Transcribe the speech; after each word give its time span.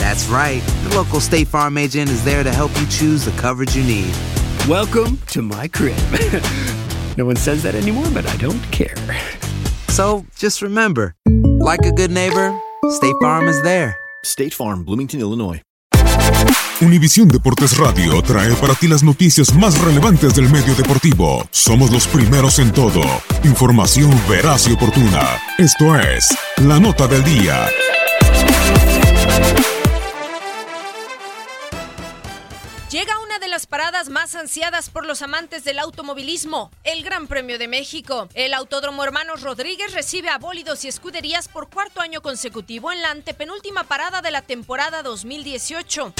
That's 0.00 0.26
right. 0.28 0.62
The 0.84 0.96
local 0.96 1.20
State 1.20 1.46
Farm 1.46 1.76
agent 1.76 2.08
is 2.08 2.24
there 2.24 2.42
to 2.42 2.50
help 2.50 2.70
you 2.80 2.86
choose 2.86 3.26
the 3.26 3.32
coverage 3.32 3.76
you 3.76 3.84
need. 3.84 4.14
Welcome 4.66 5.18
to 5.28 5.42
my 5.42 5.68
crib. 5.68 5.98
no 7.18 7.26
one 7.26 7.36
says 7.36 7.62
that 7.64 7.74
anymore, 7.74 8.06
but 8.14 8.26
I 8.26 8.34
don't 8.38 8.62
care. 8.72 8.96
So 9.88 10.24
just 10.36 10.62
remember, 10.62 11.14
like 11.60 11.84
a 11.84 11.92
good 11.92 12.10
neighbor, 12.10 12.58
State 12.88 13.14
Farm 13.20 13.46
is 13.46 13.60
there. 13.62 13.94
State 14.24 14.54
Farm, 14.54 14.84
Bloomington, 14.84 15.20
Illinois. 15.20 15.60
Univisión 16.80 17.28
Deportes 17.28 17.76
Radio 17.76 18.22
trae 18.22 18.54
para 18.54 18.74
ti 18.74 18.88
las 18.88 19.02
noticias 19.02 19.54
más 19.54 19.78
relevantes 19.82 20.34
del 20.34 20.48
medio 20.48 20.74
deportivo. 20.74 21.46
Somos 21.50 21.90
los 21.90 22.06
primeros 22.06 22.58
en 22.58 22.72
todo. 22.72 23.02
Información 23.44 24.10
veraz 24.30 24.66
y 24.66 24.72
oportuna. 24.72 25.28
Esto 25.58 25.94
es 25.94 26.26
La 26.56 26.80
Nota 26.80 27.06
del 27.06 27.22
Día. 27.22 27.68
Una 33.22 33.38
de 33.38 33.48
las 33.48 33.66
paradas 33.66 34.08
más 34.08 34.34
ansiadas 34.34 34.90
por 34.90 35.06
los 35.06 35.22
amantes 35.22 35.64
del 35.64 35.78
automovilismo, 35.78 36.70
el 36.84 37.02
Gran 37.04 37.26
Premio 37.26 37.58
de 37.58 37.68
México. 37.68 38.28
El 38.34 38.54
Autódromo 38.54 39.04
Hermanos 39.04 39.42
Rodríguez 39.42 39.92
recibe 39.92 40.28
a 40.28 40.38
bólidos 40.38 40.84
y 40.84 40.88
escuderías 40.88 41.48
por 41.48 41.68
cuarto 41.70 42.00
año 42.00 42.22
consecutivo 42.22 42.92
en 42.92 43.02
la 43.02 43.10
antepenúltima 43.10 43.84
parada 43.84 44.22
de 44.22 44.30
la 44.30 44.42
temporada 44.42 45.02
2018. 45.02 46.14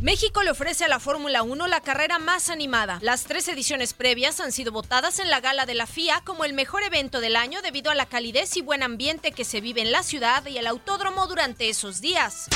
México 0.00 0.42
le 0.42 0.50
ofrece 0.50 0.84
a 0.84 0.88
la 0.88 0.98
Fórmula 0.98 1.42
1 1.42 1.66
la 1.66 1.82
carrera 1.82 2.18
más 2.18 2.48
animada. 2.48 2.98
Las 3.02 3.24
tres 3.24 3.46
ediciones 3.48 3.92
previas 3.92 4.40
han 4.40 4.50
sido 4.50 4.72
votadas 4.72 5.18
en 5.18 5.28
la 5.28 5.40
gala 5.40 5.66
de 5.66 5.74
la 5.74 5.86
FIA 5.86 6.22
como 6.24 6.44
el 6.44 6.54
mejor 6.54 6.82
evento 6.82 7.20
del 7.20 7.36
año 7.36 7.60
debido 7.60 7.90
a 7.90 7.94
la 7.94 8.06
calidez 8.06 8.56
y 8.56 8.62
buen 8.62 8.82
ambiente 8.82 9.32
que 9.32 9.44
se 9.44 9.60
vive 9.60 9.82
en 9.82 9.92
la 9.92 10.02
ciudad 10.02 10.46
y 10.46 10.56
el 10.56 10.66
autódromo 10.66 11.26
durante 11.26 11.68
esos 11.68 12.00
días. 12.00 12.48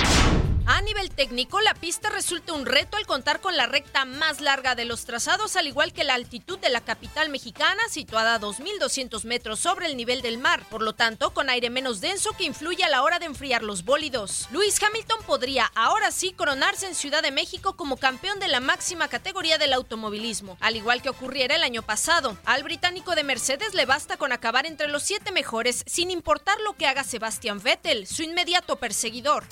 A 0.66 0.80
nivel 0.80 1.10
técnico, 1.10 1.60
la 1.60 1.74
pista 1.74 2.08
resulta 2.08 2.54
un 2.54 2.64
reto 2.64 2.96
al 2.96 3.06
contar 3.06 3.42
con 3.42 3.54
la 3.54 3.66
recta 3.66 4.06
más 4.06 4.40
larga 4.40 4.74
de 4.74 4.86
los 4.86 5.04
trazados, 5.04 5.56
al 5.56 5.66
igual 5.66 5.92
que 5.92 6.04
la 6.04 6.14
altitud 6.14 6.58
de 6.58 6.70
la 6.70 6.80
capital 6.80 7.28
mexicana, 7.28 7.82
situada 7.90 8.36
a 8.36 8.40
2.200 8.40 9.24
metros 9.24 9.60
sobre 9.60 9.86
el 9.86 9.96
nivel 9.96 10.22
del 10.22 10.38
mar, 10.38 10.64
por 10.70 10.80
lo 10.80 10.94
tanto, 10.94 11.34
con 11.34 11.50
aire 11.50 11.68
menos 11.68 12.00
denso 12.00 12.32
que 12.32 12.44
influye 12.44 12.82
a 12.82 12.88
la 12.88 13.02
hora 13.02 13.18
de 13.18 13.26
enfriar 13.26 13.62
los 13.62 13.84
bólidos. 13.84 14.48
Lewis 14.52 14.82
Hamilton 14.82 15.20
podría 15.26 15.70
ahora 15.74 16.10
sí 16.10 16.32
coronarse 16.32 16.86
en 16.86 16.94
Ciudad 16.94 17.22
de 17.22 17.30
México 17.30 17.76
como 17.76 17.98
campeón 17.98 18.40
de 18.40 18.48
la 18.48 18.60
máxima 18.60 19.08
categoría 19.08 19.58
del 19.58 19.74
automovilismo, 19.74 20.56
al 20.60 20.76
igual 20.76 21.02
que 21.02 21.10
ocurriera 21.10 21.56
el 21.56 21.62
año 21.62 21.82
pasado. 21.82 22.38
Al 22.46 22.62
británico 22.62 23.14
de 23.14 23.24
Mercedes 23.24 23.74
le 23.74 23.84
basta 23.84 24.16
con 24.16 24.32
acabar 24.32 24.64
entre 24.64 24.88
los 24.88 25.02
siete 25.02 25.30
mejores, 25.30 25.84
sin 25.86 26.10
importar 26.10 26.58
lo 26.62 26.72
que 26.72 26.86
haga 26.86 27.04
Sebastian 27.04 27.62
Vettel, 27.62 28.06
su 28.06 28.22
inmediato 28.22 28.76
perseguidor. 28.76 29.44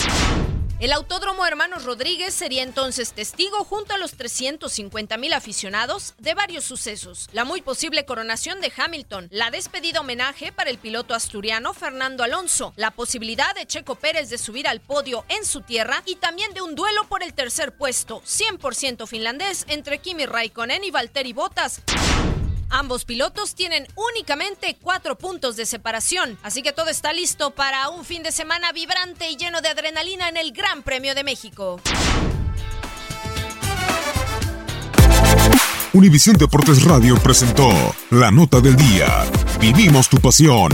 El 0.79 0.91
Autódromo 0.91 1.45
Hermanos 1.45 1.85
Rodríguez 1.85 2.33
sería 2.33 2.63
entonces 2.63 3.13
testigo 3.13 3.63
junto 3.63 3.93
a 3.93 3.97
los 3.97 4.13
350 4.13 5.17
mil 5.17 5.33
aficionados 5.33 6.13
de 6.17 6.33
varios 6.33 6.65
sucesos. 6.65 7.29
La 7.31 7.45
muy 7.45 7.61
posible 7.61 8.05
coronación 8.05 8.59
de 8.59 8.73
Hamilton, 8.75 9.27
la 9.31 9.51
despedida 9.51 10.01
homenaje 10.01 10.51
para 10.51 10.69
el 10.69 10.79
piloto 10.79 11.13
asturiano 11.13 11.73
Fernando 11.73 12.23
Alonso, 12.23 12.73
la 12.75 12.91
posibilidad 12.91 13.55
de 13.55 13.65
Checo 13.65 13.95
Pérez 13.95 14.29
de 14.29 14.37
subir 14.37 14.67
al 14.67 14.81
podio 14.81 15.23
en 15.29 15.45
su 15.45 15.61
tierra 15.61 16.01
y 16.05 16.15
también 16.15 16.53
de 16.53 16.61
un 16.61 16.75
duelo 16.75 17.05
por 17.07 17.23
el 17.23 17.33
tercer 17.33 17.73
puesto, 17.75 18.21
100% 18.23 19.07
finlandés, 19.07 19.65
entre 19.69 19.99
Kimi 19.99 20.25
Raikkonen 20.25 20.83
y 20.83 20.91
Valtteri 20.91 21.33
Bottas. 21.33 21.81
Ambos 22.75 23.05
pilotos 23.05 23.53
tienen 23.53 23.85
únicamente 23.95 24.75
cuatro 24.81 25.15
puntos 25.15 25.55
de 25.55 25.67
separación, 25.67 26.39
así 26.41 26.63
que 26.63 26.71
todo 26.71 26.89
está 26.89 27.13
listo 27.13 27.51
para 27.51 27.89
un 27.89 28.03
fin 28.03 28.23
de 28.23 28.31
semana 28.31 28.71
vibrante 28.71 29.29
y 29.29 29.37
lleno 29.37 29.61
de 29.61 29.69
adrenalina 29.69 30.27
en 30.27 30.37
el 30.37 30.51
Gran 30.53 30.81
Premio 30.81 31.13
de 31.13 31.23
México. 31.23 31.79
Univisión 35.93 36.35
Deportes 36.35 36.83
Radio 36.83 37.15
presentó 37.17 37.69
La 38.09 38.31
Nota 38.31 38.59
del 38.59 38.75
Día. 38.75 39.23
Vivimos 39.59 40.09
tu 40.09 40.17
pasión. 40.17 40.71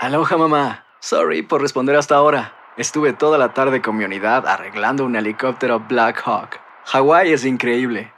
Aloha 0.00 0.36
mamá. 0.36 0.84
Sorry 0.98 1.42
por 1.42 1.62
responder 1.62 1.94
hasta 1.94 2.16
ahora. 2.16 2.56
Estuve 2.76 3.12
toda 3.12 3.38
la 3.38 3.54
tarde 3.54 3.80
con 3.80 3.96
mi 3.96 4.04
unidad 4.04 4.48
arreglando 4.48 5.04
un 5.04 5.14
helicóptero 5.14 5.78
Black 5.78 6.20
Hawk. 6.26 6.58
Hawái 6.86 7.32
es 7.32 7.44
increíble. 7.44 8.17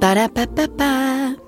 Ba-da-ba-ba-ba. 0.00 1.47